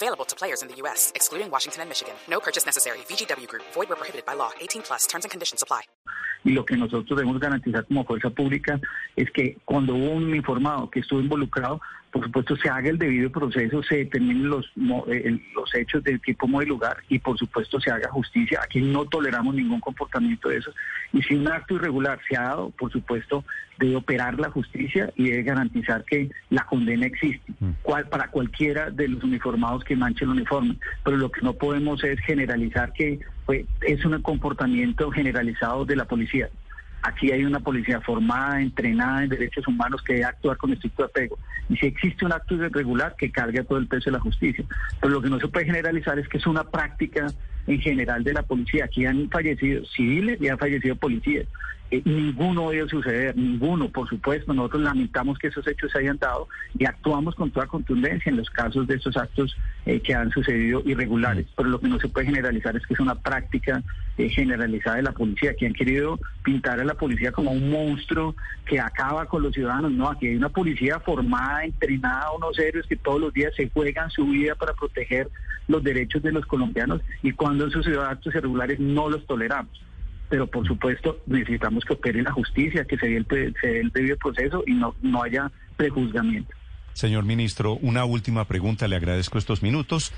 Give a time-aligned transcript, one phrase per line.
[0.00, 2.14] Available to players in the U.S., excluding Washington and Michigan.
[2.30, 2.98] No purchase necessary.
[3.10, 3.64] VGW Group.
[3.74, 4.50] Void where prohibited by law.
[4.60, 5.06] 18 plus.
[5.08, 5.82] Terms and conditions apply.
[6.44, 8.80] Y lo que nosotros debemos garantizar como fuerza pública
[9.16, 11.80] es que cuando hubo un informado que estuvo involucrado,
[12.10, 14.66] por supuesto se haga el debido proceso, se determinen los,
[15.08, 18.60] eh, los hechos del tipo, modo y lugar y por supuesto se haga justicia.
[18.62, 20.74] Aquí no toleramos ningún comportamiento de esos.
[21.12, 23.44] Y si un acto irregular se ha dado, por supuesto
[23.78, 27.70] debe operar la justicia y debe garantizar que la condena existe mm.
[27.82, 30.76] cual, para cualquiera de los uniformados que manchen el uniforme.
[31.04, 36.06] Pero lo que no podemos es generalizar que pues, es un comportamiento generalizado de la
[36.06, 36.48] policía.
[37.02, 41.38] Aquí hay una policía formada, entrenada en derechos humanos que debe actuar con estricto apego.
[41.68, 44.64] Y si existe un acto irregular, que cargue todo el peso de la justicia.
[45.00, 47.26] Pero lo que no se puede generalizar es que es una práctica
[47.66, 48.86] en general de la policía.
[48.86, 51.46] Aquí han fallecido civiles y han fallecido policías.
[51.90, 54.52] Eh, ninguno debe suceder, ninguno, por supuesto.
[54.52, 58.50] Nosotros lamentamos que esos hechos se hayan dado y actuamos con toda contundencia en los
[58.50, 61.46] casos de esos actos eh, que han sucedido irregulares.
[61.46, 61.50] Mm.
[61.56, 63.82] Pero lo que no se puede generalizar es que es una práctica
[64.18, 68.34] eh, generalizada de la policía, que han querido pintar a la policía como un monstruo
[68.66, 69.90] que acaba con los ciudadanos.
[69.92, 74.10] No, aquí hay una policía formada, entrenada, unos héroes que todos los días se juegan
[74.10, 75.28] su vida para proteger
[75.68, 79.78] los derechos de los colombianos y cuando han sucedido actos irregulares no los toleramos
[80.28, 84.74] pero por supuesto necesitamos que opere la justicia, que se dé el, debido proceso y
[84.74, 86.54] no, no haya prejuzgamiento.
[86.92, 90.12] Señor ministro, una última pregunta, le agradezco estos minutos.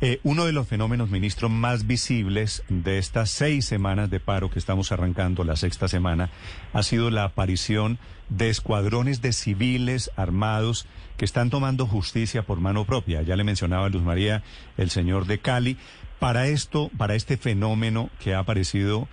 [0.00, 4.58] Eh, uno de los fenómenos, ministro, más visibles de estas seis semanas de paro que
[4.58, 6.30] estamos arrancando, la sexta semana,
[6.72, 12.84] ha sido la aparición de escuadrones de civiles armados que están tomando justicia por mano
[12.84, 13.22] propia.
[13.22, 14.42] Ya le mencionaba Luz María,
[14.76, 15.76] el señor de Cali.
[16.18, 19.08] Para esto, para este fenómeno que ha aparecido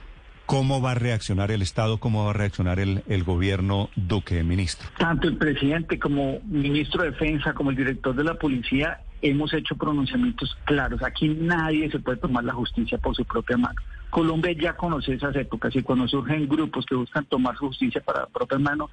[0.46, 2.00] ¿Cómo va a reaccionar el Estado?
[2.00, 4.90] ¿Cómo va a reaccionar el, el gobierno Duque, ministro?
[4.97, 9.75] Tanto el presidente como ministro de Defensa, como el director de la policía, hemos hecho
[9.75, 11.02] pronunciamientos claros.
[11.03, 13.79] Aquí nadie se puede tomar la justicia por su propia mano.
[14.09, 18.28] Colombia ya conoce esas épocas y cuando surgen grupos que buscan tomar justicia para la
[18.28, 18.90] propia mano,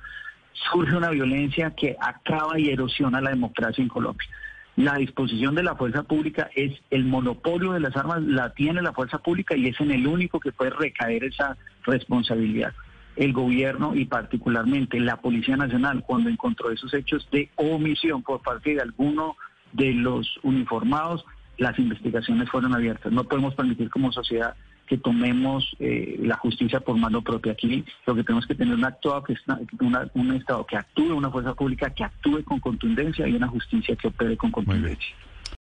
[0.71, 4.29] surge una violencia que acaba y erosiona la democracia en Colombia.
[4.78, 8.93] La disposición de la fuerza pública es el monopolio de las armas, la tiene la
[8.93, 12.72] fuerza pública y es en el único que puede recaer esa responsabilidad.
[13.17, 18.77] El gobierno y particularmente la Policía Nacional, cuando encontró esos hechos de omisión por parte
[18.77, 19.37] de alguno
[19.72, 21.25] de los uniformados,
[21.56, 23.11] las investigaciones fueron abiertas.
[23.11, 24.55] No podemos permitir como sociedad
[24.88, 27.53] que tomemos eh, la justicia por mano propia.
[27.53, 29.34] Aquí lo que tenemos que tener un, acto, que
[29.81, 33.94] una, un Estado que actúe, una fuerza pública que actúe con contundencia y una justicia
[33.97, 35.15] que opere con contundencia.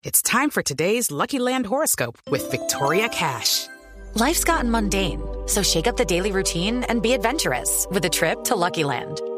[0.04, 3.68] It's time for today's Lucky Land horoscope with Victoria Cash.
[4.16, 8.44] Life's gotten mundane, so shake up the daily routine and be adventurous with a trip
[8.46, 9.22] to Lucky Land.